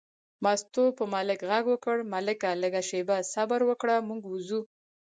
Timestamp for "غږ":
1.49-1.65